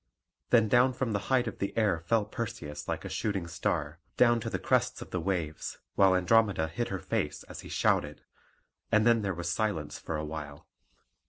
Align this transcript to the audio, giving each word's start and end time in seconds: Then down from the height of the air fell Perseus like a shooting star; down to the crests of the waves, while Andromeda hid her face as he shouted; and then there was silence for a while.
Then 0.49 0.67
down 0.67 0.93
from 0.93 1.13
the 1.13 1.19
height 1.29 1.45
of 1.45 1.59
the 1.59 1.77
air 1.77 1.99
fell 1.99 2.25
Perseus 2.25 2.87
like 2.87 3.05
a 3.05 3.07
shooting 3.07 3.45
star; 3.45 3.99
down 4.17 4.39
to 4.39 4.49
the 4.49 4.57
crests 4.57 4.99
of 5.03 5.11
the 5.11 5.19
waves, 5.19 5.77
while 5.93 6.15
Andromeda 6.15 6.67
hid 6.67 6.87
her 6.87 6.97
face 6.97 7.43
as 7.43 7.61
he 7.61 7.69
shouted; 7.69 8.23
and 8.91 9.05
then 9.05 9.21
there 9.21 9.35
was 9.35 9.51
silence 9.51 9.99
for 9.99 10.15
a 10.17 10.25
while. 10.25 10.65